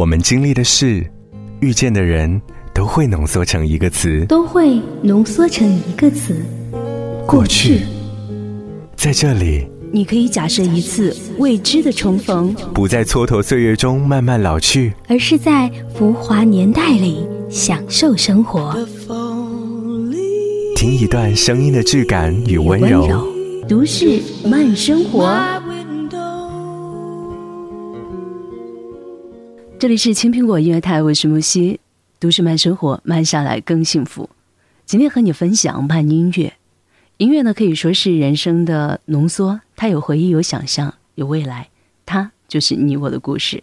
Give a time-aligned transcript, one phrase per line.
[0.00, 1.04] 我们经历的事，
[1.60, 2.40] 遇见的人，
[2.72, 6.42] 都会浓缩成一个词，都会浓缩成一个词。
[7.26, 7.82] 过去，
[8.96, 18.74] 在这里，你可以假设一次未知的重逢，不在蹉跎岁月中慢慢老去，而是在浮华年代里享受生活。
[20.76, 23.06] 听一段声音的质感与温柔，
[23.68, 25.38] 都市慢生活。
[29.80, 31.80] 这里是青苹果音乐台，我是木西。
[32.18, 34.28] 都市慢生活，慢下来更幸福。
[34.84, 36.52] 今天和你分享慢音乐。
[37.16, 41.70] 音乐呢，可以说是人生的浓缩，它有回忆，有想象，有未来，
[42.04, 43.58] 它就是你我的故事。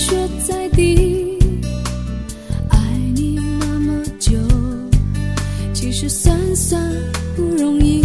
[0.00, 0.16] 雪
[0.48, 1.36] 在滴
[2.70, 2.78] 爱
[3.14, 4.32] 你那么久
[5.74, 6.82] 其实算算
[7.36, 8.02] 不容易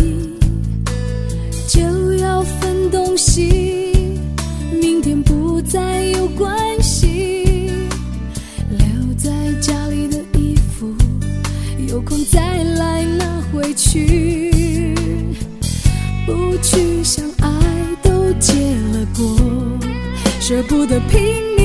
[1.70, 1.80] 就
[2.16, 3.94] 要分东西
[4.82, 7.70] 明天不再有关系。
[8.70, 9.30] 留在
[9.62, 10.94] 家里的衣服
[11.88, 14.94] 有空再来拿回去。
[16.26, 17.50] 不去想爱
[18.04, 18.54] 都结
[18.92, 19.38] 了果
[20.42, 21.22] 舍不得拼
[21.56, 21.65] 命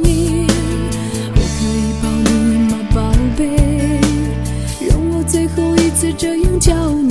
[6.61, 7.10] 叫你，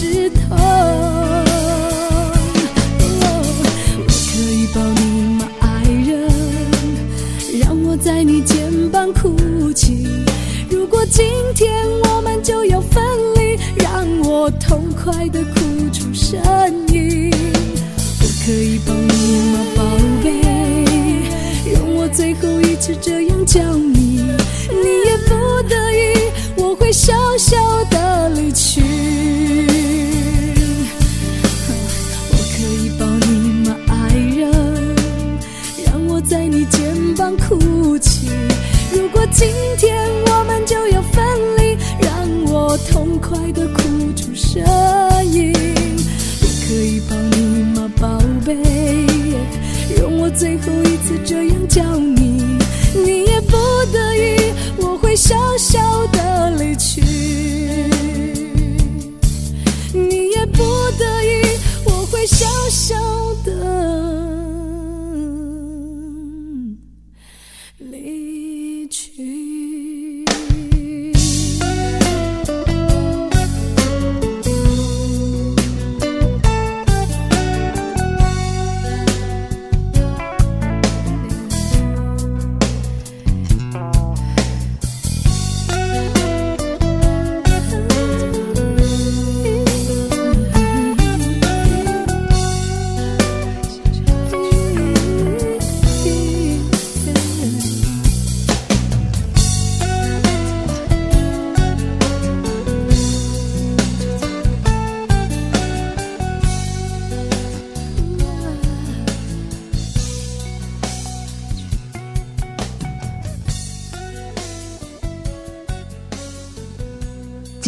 [0.00, 0.56] 湿透。
[3.98, 5.02] 我可以抱你
[5.38, 6.32] 吗，爱人？
[7.60, 9.36] 让我在你肩膀哭
[9.74, 10.08] 泣。
[10.70, 11.70] 如果今天
[12.04, 15.60] 我们就要分离，让我痛快的哭
[15.92, 16.40] 出声
[16.94, 17.30] 音。
[18.22, 19.12] 我可以抱你
[19.52, 19.82] 吗，宝
[20.24, 20.30] 贝？
[22.12, 23.39] 最后一次这样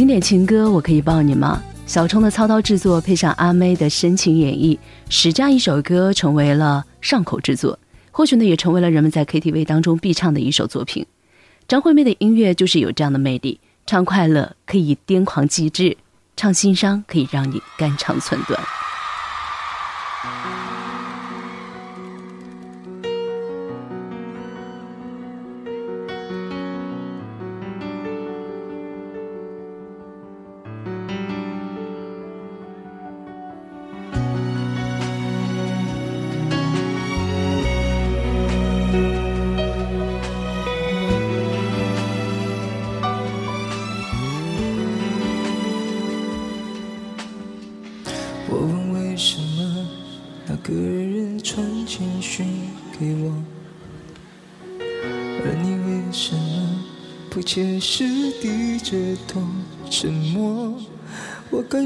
[0.02, 1.62] 经典情歌，我可以抱你吗？
[1.87, 4.76] 小冲的操刀制作配上阿妹的深情演绎，
[5.08, 7.78] 使这样一首歌成为了上口之作，
[8.10, 11.06] 或许呢也成为了人们在 KTV 当中必唱的一首作品。
[11.69, 15.96] 张惠妹的音乐就是有这样的魅力，唱快乐可以癫狂极致，
[16.37, 18.60] 唱心伤可以让你肝肠寸断。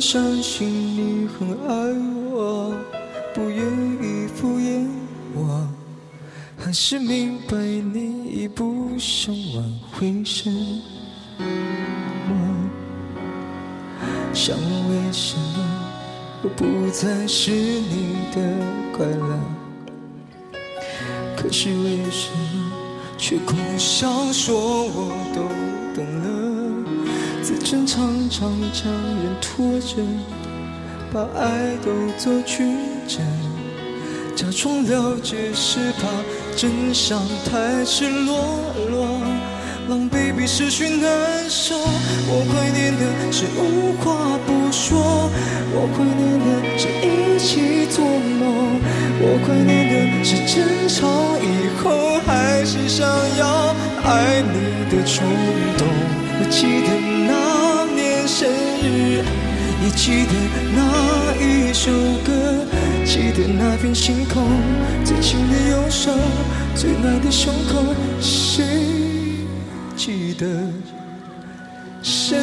[0.09, 1.75] 相信你很爱
[2.31, 2.73] 我，
[3.35, 3.59] 不愿
[4.01, 4.87] 意敷衍
[5.35, 5.67] 我，
[6.57, 11.43] 还是明白你已不想挽回什么？
[14.33, 15.59] 想问为什么
[16.45, 18.41] 我不再是你的
[18.97, 19.37] 快乐？
[21.37, 22.71] 可是为什么？
[23.19, 25.43] 却苦笑说我都
[25.97, 26.27] 懂了，
[27.47, 30.03] 自尊常常将人拖着，
[31.13, 32.65] 把爱都做曲
[33.07, 33.21] 折，
[34.35, 36.09] 假装了解是怕
[36.57, 38.59] 真相太赤裸
[38.91, 39.21] 裸，
[39.89, 41.77] 狼狈比失去难受。
[41.79, 45.31] 我怀念的是无话不说，
[45.71, 48.81] 我怀念的是一起做梦，
[49.21, 51.07] 我怀念的是争吵
[51.39, 51.45] 以
[51.81, 52.17] 后。
[52.27, 53.07] 还是想
[53.39, 53.73] 要
[54.03, 55.25] 爱你的冲
[55.79, 56.26] 动。
[56.39, 56.89] 我记得
[57.27, 58.47] 那年生
[58.83, 59.25] 日，
[59.83, 60.33] 也记得
[60.75, 61.91] 那一首
[62.25, 62.29] 歌，
[63.05, 64.45] 记得那片星空，
[65.03, 66.13] 最亲的右手，
[66.75, 67.83] 最暖的胸口。
[68.21, 68.65] 谁
[69.97, 70.47] 记得？
[72.03, 72.37] 谁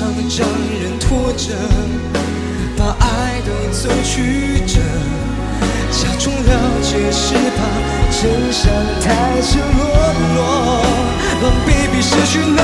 [0.00, 0.48] 常将
[0.80, 1.52] 人拖着，
[2.74, 4.80] 把爱都走曲折，
[5.92, 6.50] 假装了
[6.80, 7.60] 解是怕
[8.10, 8.72] 真相
[9.04, 9.78] 太赤裸
[10.34, 10.40] 裸，
[11.42, 12.58] 狼狈比失去难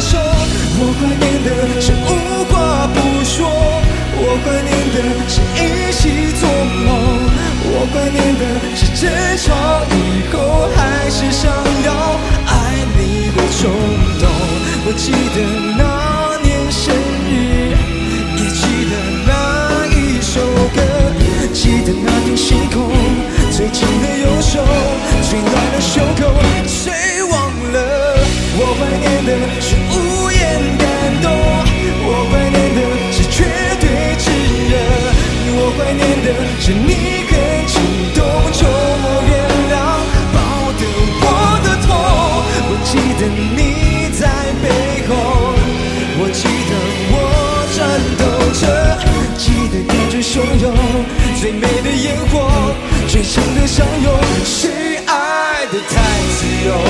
[0.00, 0.18] 受。
[0.82, 1.48] 我怀念的
[1.80, 2.10] 是无
[2.50, 3.46] 话不说，
[4.16, 4.98] 我怀念的
[5.28, 6.02] 是一起
[6.40, 6.42] 做
[6.86, 6.88] 梦，
[7.70, 8.42] 我怀念的
[8.74, 9.06] 是争
[9.38, 9.46] 吵
[9.94, 9.94] 以
[10.32, 10.34] 后
[10.74, 11.46] 还是想
[11.86, 11.88] 要
[12.46, 12.50] 爱
[12.98, 13.70] 你的冲
[14.18, 14.26] 动。
[14.82, 15.38] 我记得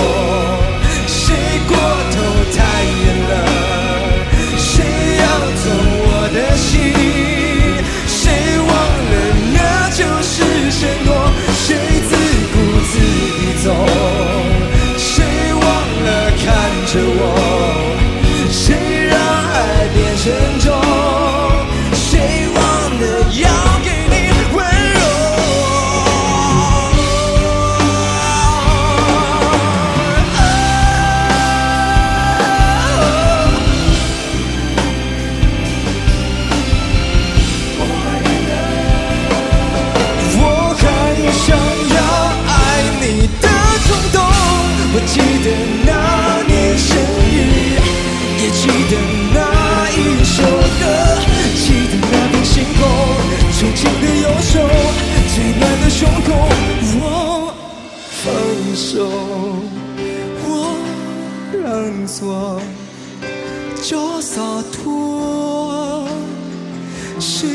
[0.00, 0.39] 自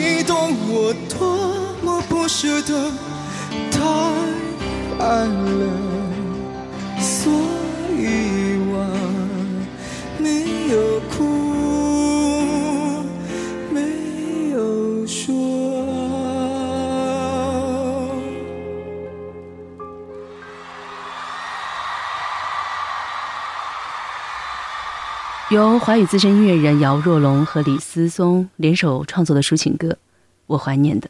[0.06, 0.26] 你。
[0.26, 1.38] 懂我多
[1.84, 2.92] 么不舍得，
[3.72, 3.80] 太
[5.00, 5.64] 爱了，
[25.56, 29.88] 由华语资深音乐人姚若龙和李思松联手创作的抒情歌
[30.48, 31.08] 《我怀念的》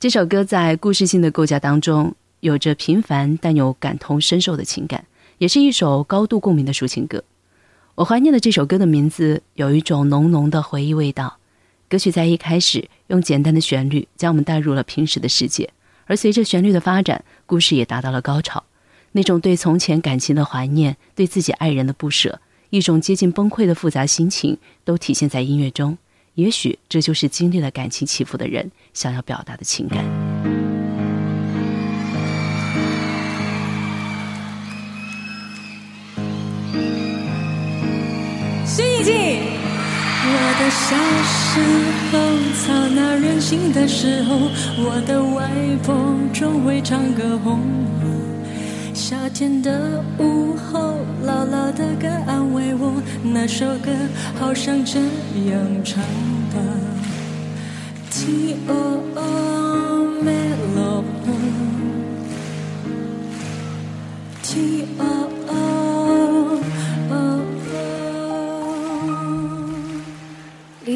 [0.00, 5.04] 这首歌，在故事性的构架当中，有着平凡但有感同身受的情感，
[5.38, 7.22] 也是一首高度共鸣的抒情歌。
[7.94, 11.36] 我怀念的这首歌的名字有一种浓浓的回忆味道。
[11.88, 15.70] 歌曲在一开始用简单的旋律将我们带入了平时的世界，
[16.06, 18.64] 而随着旋律的发展，故事也达到了高潮。
[19.12, 22.40] 那种对从前感情的怀念，对自己爱人的不舍。
[22.70, 25.96] 一种接近崩溃的复杂心情，都体现在音乐中。
[26.34, 30.04] 也许这就是经历了感情起伏的人想要表达的情感。
[38.66, 39.12] 新一季，
[40.28, 40.94] 我的小
[41.24, 41.62] 时
[42.12, 42.14] 候
[42.60, 44.36] 吵闹任性的时候，
[44.84, 45.48] 我的外
[45.82, 47.58] 婆总会唱歌哄
[48.02, 48.25] 我。
[48.96, 52.90] 夏天的午后，姥姥的歌安慰我，
[53.22, 53.92] 那首歌
[54.40, 56.02] 好像这样唱
[56.50, 56.56] 的。
[58.10, 58.72] ：T O
[59.14, 59.20] O
[60.24, 60.48] Melo，T
[64.98, 65.04] O
[65.46, 65.52] O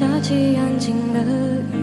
[0.00, 1.20] 下起安静的
[1.74, 1.76] 雨。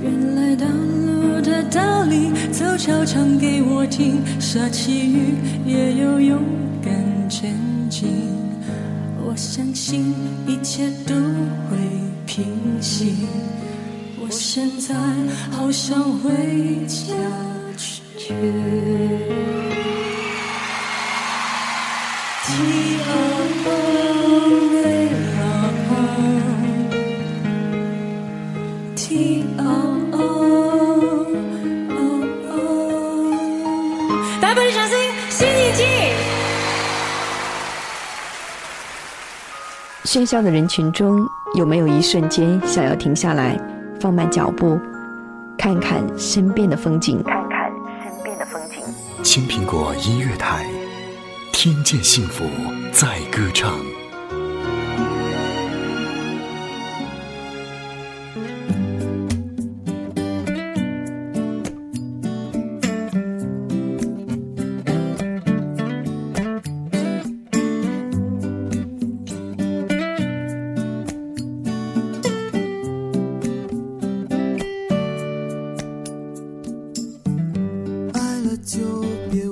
[0.00, 4.22] 原来道路的道理，早教唱给我听。
[4.38, 5.34] 下起雨
[5.66, 6.40] 也有勇
[6.80, 6.94] 敢
[7.28, 7.52] 前
[7.90, 8.06] 进，
[9.26, 10.14] 我相信
[10.46, 11.16] 一切都
[11.68, 11.76] 会
[12.24, 12.46] 平
[12.80, 13.26] 息。
[14.20, 14.94] 我现在
[15.50, 16.30] 好想回
[16.86, 17.12] 家
[17.76, 18.32] 去。
[40.18, 41.16] 喧嚣的人群中，
[41.54, 43.56] 有没有一瞬间想要停下来？
[44.00, 44.76] 放慢脚步，
[45.56, 47.22] 看看身边的风景。
[47.22, 47.70] 看看
[48.02, 48.82] 身边的风景。
[49.22, 50.66] 青苹果音乐台，
[51.52, 52.44] 听见幸福
[52.90, 53.78] 在歌唱。
[78.48, 79.47] 的就别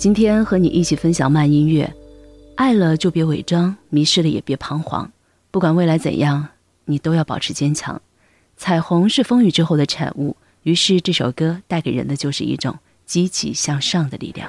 [0.00, 1.94] 今天和你一起分享慢音乐。
[2.54, 5.12] 爱了就别伪装迷失了也别彷徨。
[5.50, 6.48] 不管未来怎样
[6.86, 8.00] 你都要保持坚强。
[8.56, 14.48] 彩虹是风雨之后的产物于是这首歌带给人的就是一种积极向上的力量。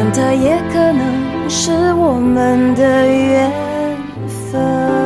[0.00, 3.50] 但它也可能是我们的缘
[4.28, 4.97] 分。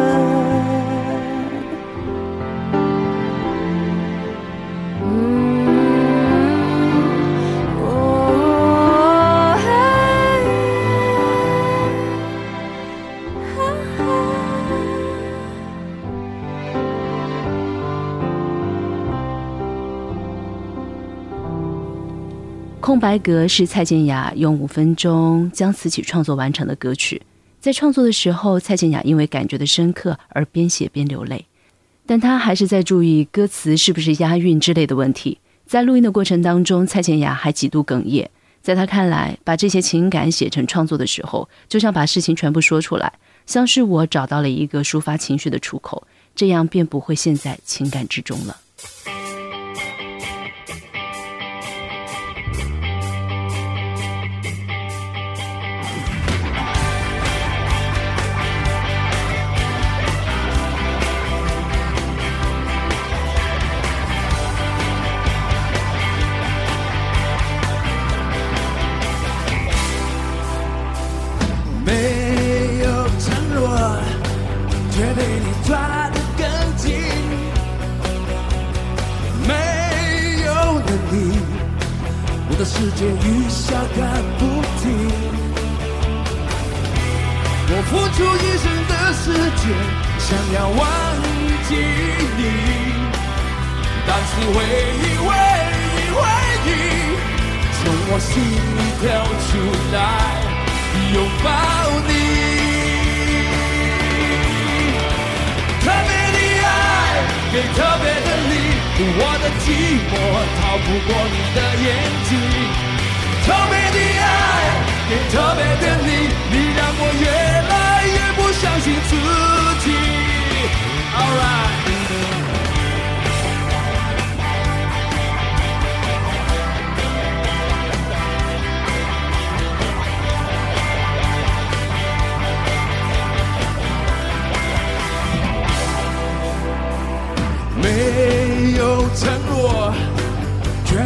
[23.03, 27.21] 白格是蔡健雅用五分钟将词曲创作完成的歌曲。
[27.59, 31.45] 在创作的时候，蔡健雅因为感觉的深刻而边写边流泪，
[32.07, 35.38] 但她还是在注意歌词是不是押韵之类的问题。
[35.67, 38.31] 在录音的过程当中，蔡健雅还几度哽咽。
[38.62, 43.12] 在她看来，把这些情感写成创作的时候，就像把事情全部说出来，
[43.47, 48.57] 像是我找到了一个抒发情绪的出口，这样便不会陷在情感之中了。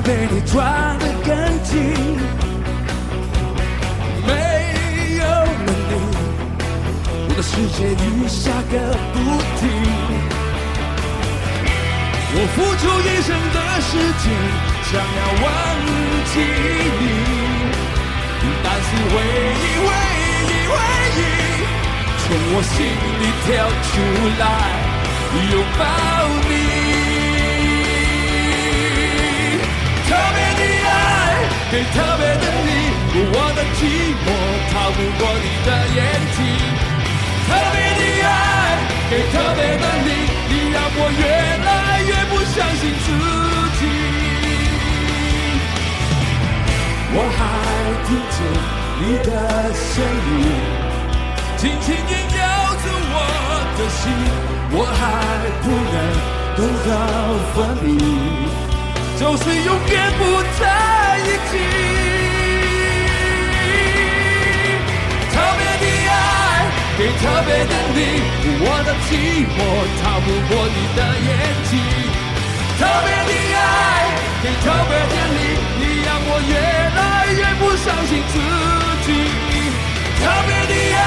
[0.07, 0.63] 被你抓
[1.01, 1.75] 得更紧，
[4.25, 4.31] 没
[5.19, 5.91] 有了你，
[7.27, 8.75] 我的世界雨下个
[9.13, 9.17] 不
[9.59, 9.61] 停。
[12.39, 13.91] 我付出一生的时
[14.23, 14.25] 间，
[14.87, 15.45] 想要忘
[16.31, 16.35] 记
[17.01, 17.03] 你，
[18.63, 19.13] 但是回
[19.59, 19.91] 忆，回
[20.47, 20.73] 忆，回
[21.17, 21.21] 忆，
[22.23, 22.75] 从我心
[23.19, 23.47] 里跳
[23.83, 23.91] 出
[24.39, 24.45] 来，
[25.51, 25.83] 拥抱
[26.49, 26.86] 你。
[31.77, 32.71] 给特别的你，
[33.37, 33.85] 我的寂
[34.25, 34.27] 寞
[34.73, 36.01] 逃不过你的眼
[36.33, 36.39] 睛。
[37.47, 38.29] 特别的爱
[39.11, 40.09] 给特别的你，
[40.49, 41.21] 你让我越
[41.69, 42.41] 来越不。
[42.57, 43.07] 相信自
[43.77, 43.81] 己，
[47.13, 47.39] 我还
[48.07, 48.39] 听见
[49.03, 49.29] 你的
[49.77, 49.93] 声
[50.33, 50.35] 音，
[51.59, 52.41] 轻轻萦绕
[52.81, 53.15] 着我
[53.77, 54.01] 的心，
[54.73, 54.99] 我还
[55.61, 55.95] 不能
[56.57, 56.59] 等
[56.89, 56.89] 到
[57.53, 57.87] 分离，
[59.21, 60.21] 就是永远不
[60.59, 60.96] 再。
[66.99, 67.99] 给特别的你，
[68.65, 69.59] 我的寂寞
[70.01, 70.99] 逃不过你的
[71.29, 71.29] 眼
[71.69, 71.77] 睛。
[72.81, 73.61] 特别的爱，
[74.43, 75.39] 给特别的你，
[75.77, 76.99] 你让我越来
[77.37, 78.35] 越不相信自
[79.05, 79.09] 己。
[80.19, 80.99] 特别的爱，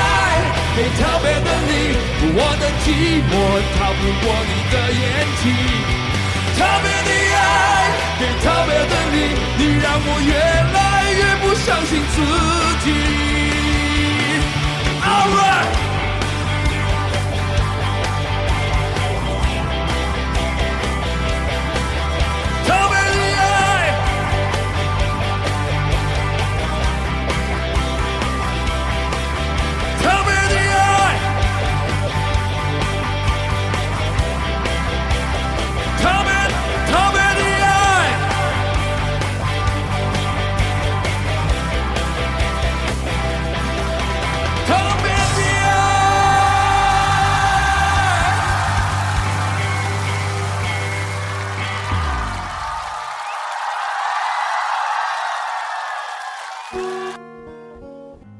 [0.77, 1.71] 给特别的你，
[2.37, 2.87] 我的寂
[3.27, 3.31] 寞
[3.75, 5.03] 逃不过你的眼
[5.41, 5.43] 睛。
[6.55, 7.88] 特别的爱，
[8.19, 9.17] 给特别的你，
[9.58, 10.34] 你让我越
[10.75, 10.77] 来
[11.13, 12.17] 越不相信自
[12.84, 12.88] 己。
[15.01, 15.88] All right。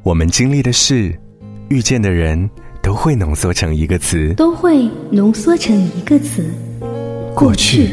[0.10, 1.14] 我们经历的事，
[1.68, 2.50] 遇见的人，
[2.82, 6.44] 都会浓缩成一个词，都会浓缩成一个词。
[7.36, 7.90] 过去，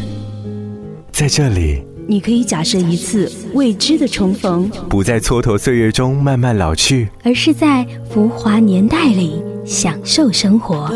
[1.13, 10.91] 在这里，你可以假设一次未知的重逢，不在蹉跎岁月中慢慢老去，而是在浮华年代里享受生活。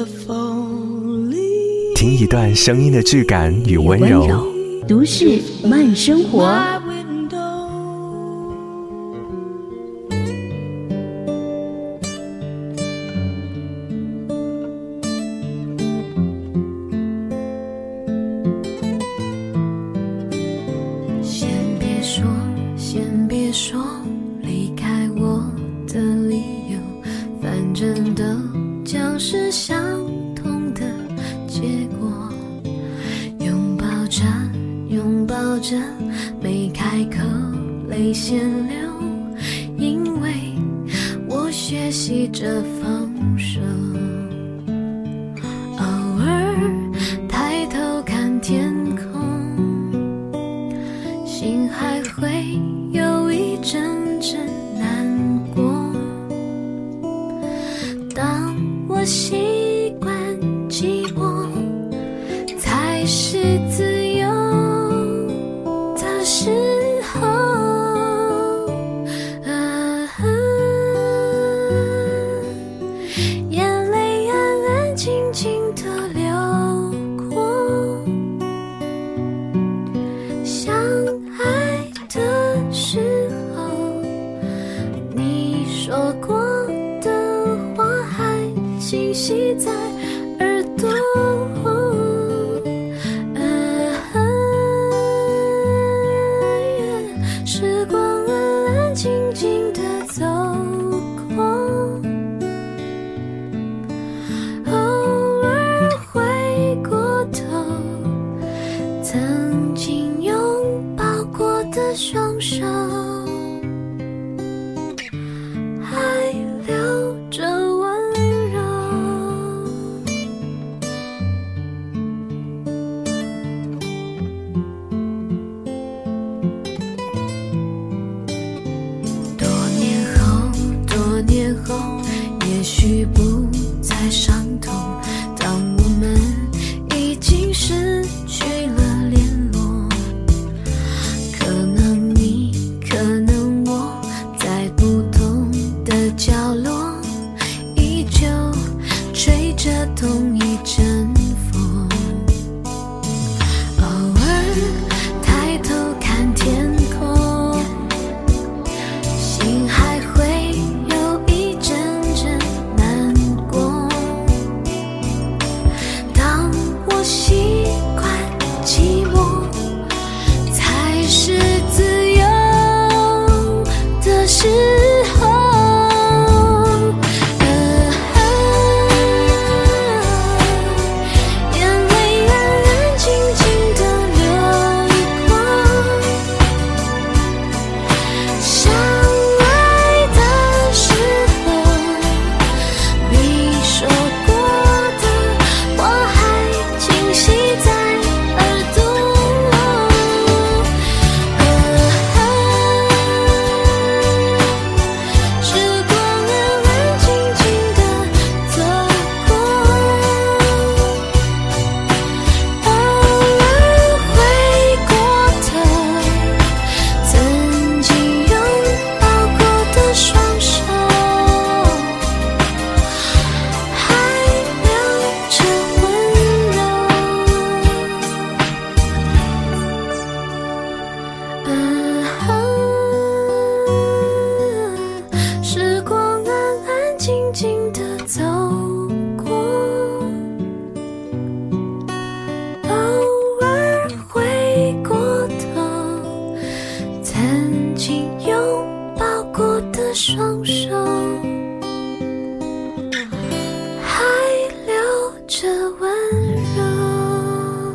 [1.95, 4.43] 听一段声音的质感与温柔，
[4.89, 6.80] 都市慢生活。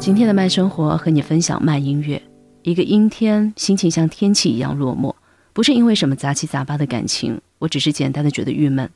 [0.06, 2.22] 今天的慢生活和你分享慢音乐。
[2.62, 5.16] 一个阴天，心情像天气一样落寞，
[5.52, 8.88] 不是因为什么杂七杂八的感情，我只是简单的觉得郁闷。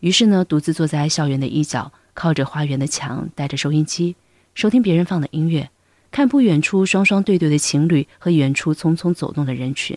[0.00, 4.16] 于是呢，独自坐在校园的一角，靠着花园的墙，带着收音机，
[4.54, 5.70] 收听别人放的音乐，
[6.10, 9.96] 看不远处双双对对的情侣和远处匆匆走动的人群。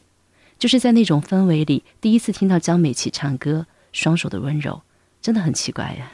[0.60, 4.84] 就是在那种氛围里，第一次听到江美琪唱歌，双手的温柔，
[5.20, 6.12] 真的很奇怪呀。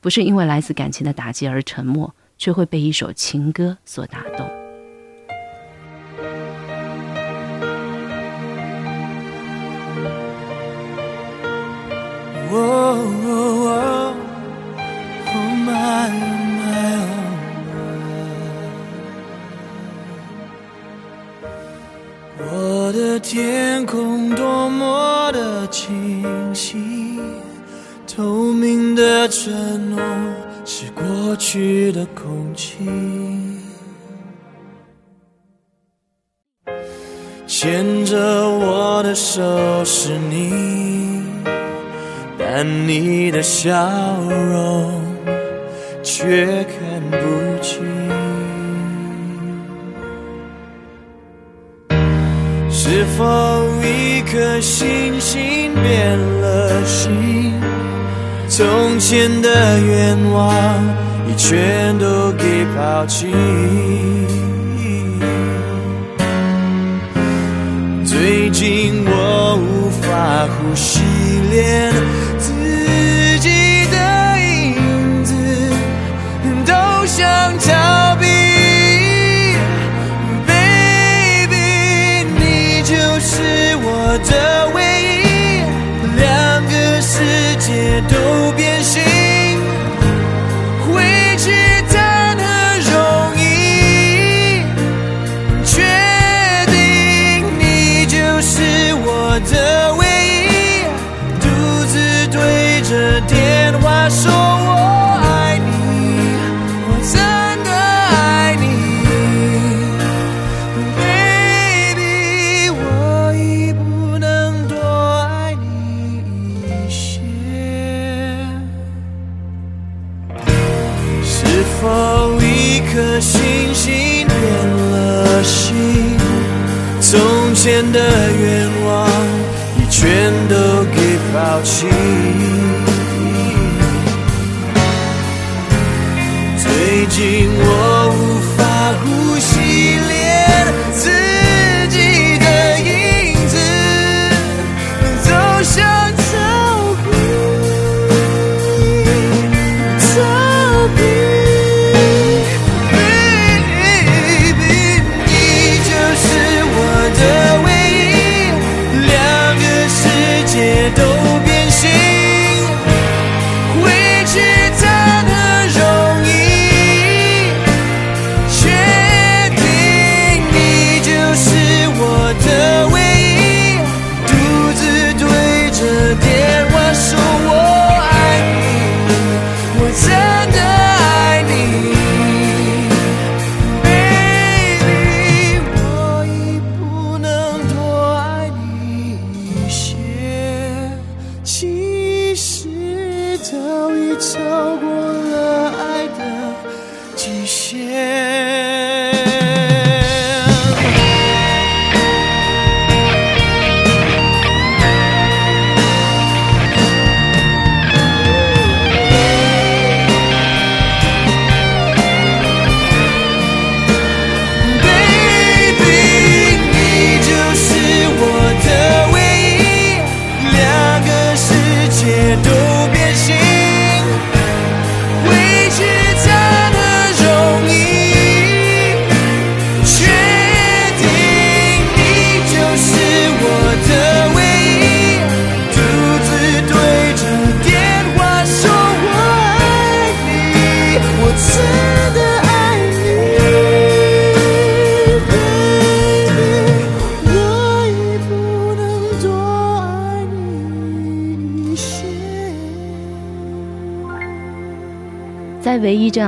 [0.00, 4.48] 不是因为来自感情的打击而沉默，却会被一首情歌所打动。
[22.38, 27.20] 我的天空多么的清晰，
[28.06, 30.00] 透明的承诺
[30.68, 32.84] 是过去的空气，
[37.46, 39.40] 牵着我的手
[39.84, 41.22] 是你，
[42.36, 43.72] 但你的笑
[44.20, 44.90] 容
[46.02, 47.16] 却看不
[47.62, 47.86] 清。
[52.68, 53.24] 是否
[53.84, 57.54] 一颗星星变了心？
[58.56, 60.82] 从前的愿望
[61.28, 63.26] 已全都给抛弃。
[68.06, 71.00] 最近我无法呼吸，
[71.50, 71.92] 连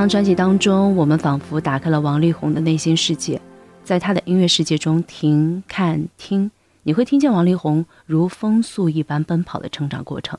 [0.09, 3.41] 专辑当中，我们仿佛打开了王力宏的内心世界，
[3.85, 6.51] 在他的音乐世界中，停、看、听，
[6.85, 10.39] 你会听见王力宏如风速一般奔跑的成长过程，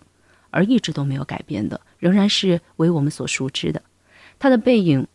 [0.50, 3.82] 而一直都没有改变的，仍然是为我们所熟知的。
[4.40, 5.06] 他的背影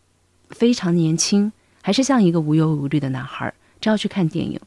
[0.50, 1.50] 非常年轻，
[1.82, 4.60] 还是像一个无忧无虑的男孩，只要去看电影。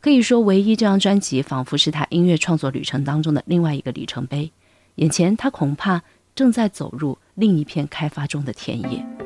[0.00, 4.52] 可以说，唯一这张专辑仿佛是他音乐创作旅程当中的另外一个里程碑。
[4.96, 6.02] 眼前，他恐怕
[6.34, 9.23] 正在走入另一片开发中的田野。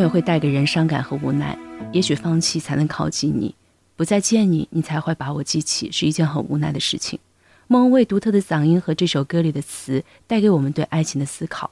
[0.00, 1.58] 永远会带给人伤感和无奈，
[1.92, 3.54] 也许放弃才能靠近你，
[3.96, 7.18] 不再见你，你才会把我记起，是一件很无奈的事情。
[7.66, 11.70] 莫文蔚独特的嗓音和这首歌里的词，带给我们对爱情的思考。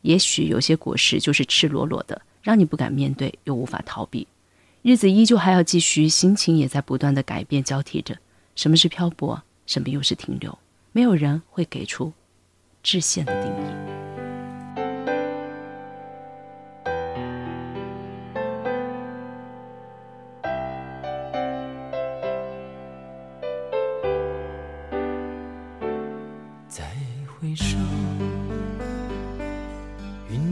[0.00, 4.26] 也许有些果实就是赤裸裸的，让你不敢面对，又无法逃避。
[4.80, 8.16] 日子依旧还要继续，心情也在不断的改变交替着。
[8.54, 9.42] 什么是漂泊？
[9.66, 10.58] 什么又是停留？
[10.92, 12.14] 没有人会给出
[12.82, 13.95] 致限的定义。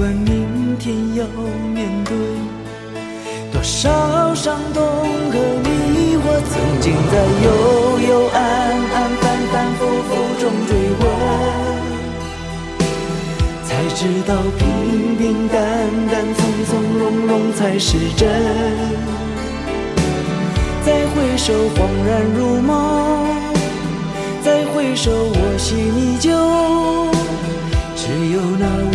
[0.00, 1.26] 管明天要
[1.74, 2.16] 面对
[3.52, 7.48] 多少伤痛和迷惑，曾经在幽
[8.08, 8.40] 幽暗
[8.94, 9.22] 暗、反
[9.52, 11.04] 反复复中追问，
[13.66, 15.60] 才知道平平淡
[16.10, 18.26] 淡、从从容容才是真。
[20.82, 22.72] 再回首，恍然如梦；
[24.42, 26.30] 再回首，我心依旧。
[27.94, 28.94] 只有那无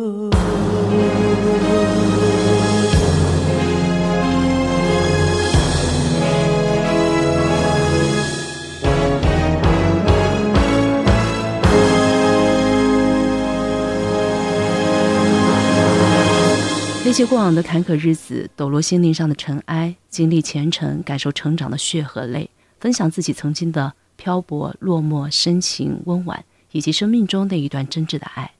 [17.11, 22.49] 那些过往的坎坷日子，抖落心灵上的尘埃，经历前程，感受成长的血和泪，
[22.79, 28.53] 分享自己曾经的漂泊、落寞、深情、温婉，以及生命中那一段真挚的爱。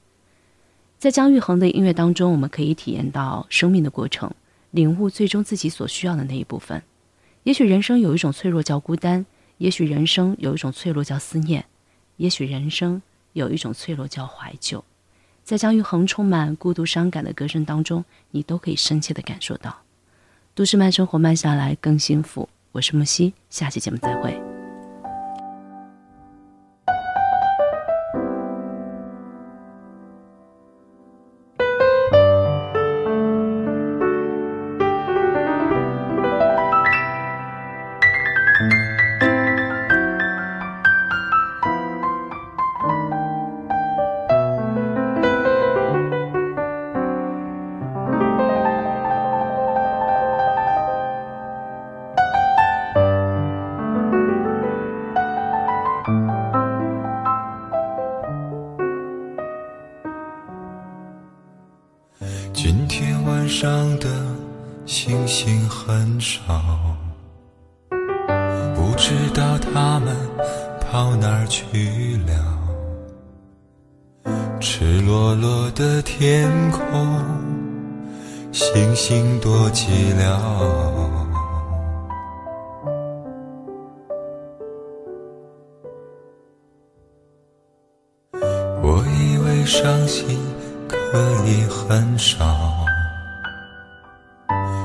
[0.99, 4.29] 在姜育恒的音乐当中，我们可以体验到生命的过程，
[4.71, 6.83] 领悟最终自己所需要的那一部分。
[7.43, 9.25] 也许人生有一种脆弱叫孤单，
[9.59, 11.63] 也许人生有一种脆弱叫思念，
[12.17, 14.83] 也许人生有一种脆弱叫怀旧。
[15.51, 19.81] 在姜育恒充满孤独、伤感的歌声当中，你都可以深切的感受到。
[20.55, 22.47] 都市慢生活，慢下来更幸福。
[22.71, 24.50] 我是木西，下期节目再会。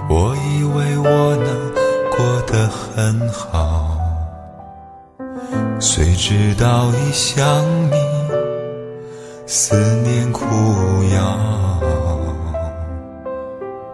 [0.08, 1.72] 我以为我能
[2.16, 3.98] 过得很好，
[5.80, 7.44] 谁知道一想
[7.90, 7.94] 你。
[9.46, 10.44] 思念苦
[11.14, 11.38] 药，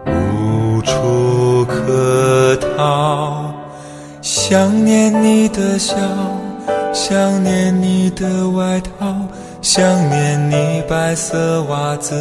[0.05, 3.53] 无处可逃。
[4.21, 5.95] 想念你的笑，
[6.93, 9.13] 想念你的外套，
[9.61, 12.15] 想念你白色袜子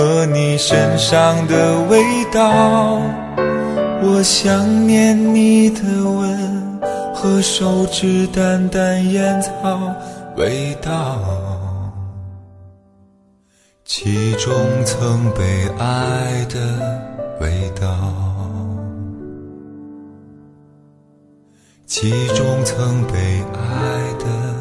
[0.00, 2.98] 和你身上的味道。
[4.02, 6.80] 我想念你的吻
[7.14, 9.78] 和手指淡淡烟草
[10.38, 11.20] 味道。
[13.84, 14.54] 其中
[14.86, 16.56] 曾被爱的
[17.38, 17.90] 味道，
[21.84, 24.59] 其中曾被爱的。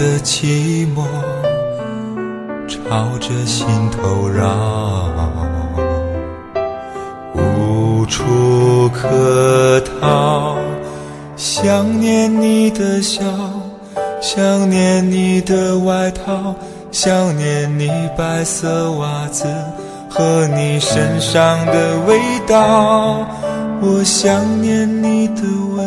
[0.00, 1.04] 的寂寞
[2.66, 4.48] 朝着心头绕，
[7.34, 10.56] 无处可逃。
[11.36, 13.22] 想念你的笑，
[14.22, 16.54] 想念你的外套，
[16.90, 19.44] 想念你白色袜子
[20.08, 23.26] 和你身上的味道。
[23.82, 25.42] 我想念你的
[25.76, 25.86] 吻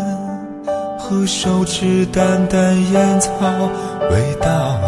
[0.99, 3.31] 和手指淡淡烟草
[4.09, 4.79] 味道，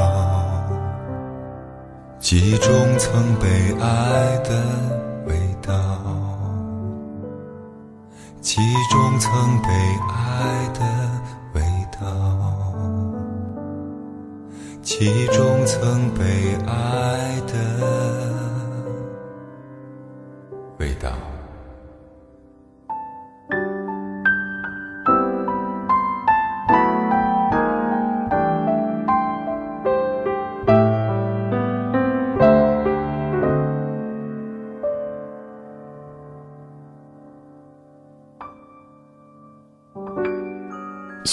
[2.20, 3.48] 记忆中曾被
[3.82, 4.50] 爱的
[5.26, 5.74] 味道，
[8.42, 9.70] 记忆中曾被
[10.10, 10.82] 爱的
[11.54, 11.62] 味
[11.92, 12.06] 道，
[14.82, 17.54] 记忆中曾被爱的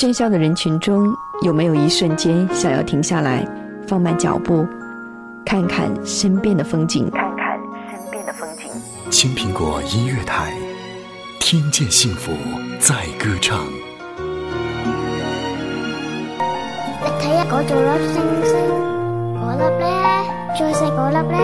[0.03, 1.07] 喧嚣的人群中，
[1.45, 3.47] 有没有一瞬间想要停下来，
[3.87, 4.67] 放慢脚步，
[5.47, 7.09] 看看身边的风景？
[7.13, 7.57] 看看
[7.89, 8.67] 身边的风景。
[9.13, 10.53] 青苹果音乐台，
[11.39, 12.33] 听见幸福
[12.81, 13.65] 在歌唱。
[16.99, 18.59] 你睇下嗰座粒星星，
[19.39, 19.87] 嗰粒咧，
[20.59, 21.39] 再细嗰粒咧。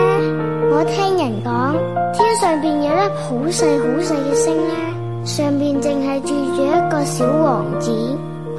[0.69, 1.77] 我听人讲，
[2.13, 4.75] 天上边有粒好细好细嘅星咧，
[5.23, 7.89] 上边净系住住一个小王子。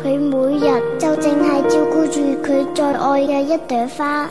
[0.03, 0.67] 佢每日
[0.99, 4.31] 就净系照顾住佢最爱嘅一朵花。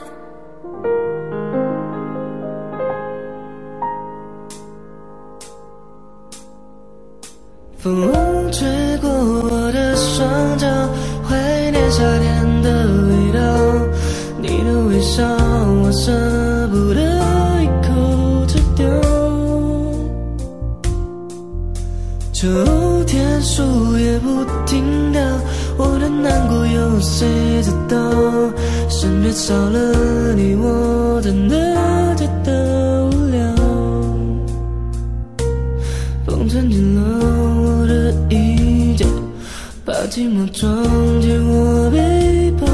[7.78, 8.12] 风
[8.52, 8.68] 吹
[8.98, 10.68] 过我的双脚，
[11.24, 11.38] 怀
[11.72, 12.70] 念夏天的
[13.08, 13.40] 味道。
[14.42, 15.24] 你的微笑，
[15.84, 16.12] 我舍
[16.68, 17.00] 不得
[17.62, 18.86] 一口吃掉。
[22.34, 22.48] 秋
[23.06, 23.64] 天树
[23.98, 25.22] 叶不停掉。
[25.80, 27.26] 我的难过有谁
[27.64, 27.98] 知道？
[28.90, 31.56] 身边少了你，我真的
[32.18, 33.40] 觉得无聊。
[36.26, 37.02] 风吹进了
[37.64, 39.06] 我的衣角，
[39.86, 40.84] 把寂寞装
[41.22, 42.68] 进我背包。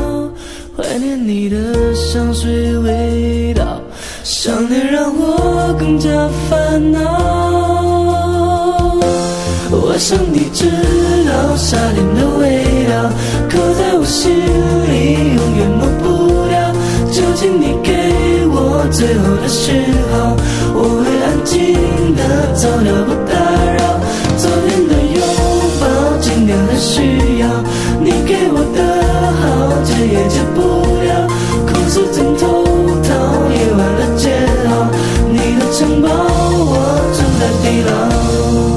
[0.76, 3.80] 怀念你的香水味道，
[4.24, 6.10] 想念让我更加
[6.50, 7.35] 烦恼。
[9.96, 10.66] 我想你知
[11.24, 13.10] 道夏天的味道，
[13.48, 16.60] 刻在我心里，永远抹不掉。
[17.10, 20.36] 就请你给我最后的讯号，
[20.76, 23.40] 我会安静的走掉不打
[23.72, 23.96] 扰。
[24.36, 25.24] 昨天的拥
[25.80, 25.88] 抱，
[26.20, 27.48] 今天的需要
[28.04, 28.84] 你给我的
[29.40, 30.60] 好，戒也戒不
[31.08, 31.24] 了。
[31.72, 32.68] 故事枕头
[33.00, 33.16] 套，
[33.48, 34.92] 夜晚的煎熬，
[35.32, 38.75] 你的城堡，我住在地牢。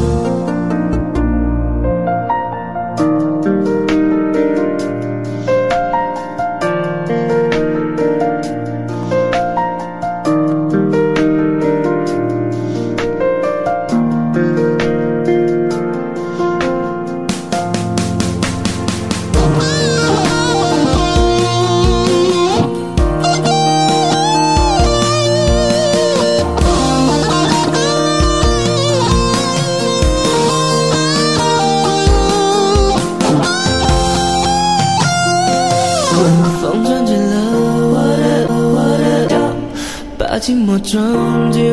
[40.90, 41.67] 曾经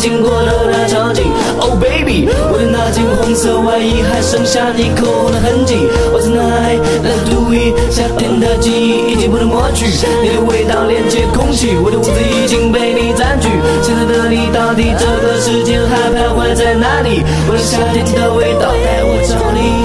[0.00, 1.24] 经过的那场景。
[1.60, 5.76] Oh baby，我的那件红色外衣还剩下你口红的痕迹。
[6.10, 6.80] What's night？
[7.04, 9.84] 那独一夏天的记忆已经不能抹去，
[10.24, 13.48] 你的味道连接空气，我的屋子已经被你占据。
[13.82, 17.22] 现在的你到底这个时间还徘徊在哪里？
[17.46, 19.79] 我的夏天的味道带我找你。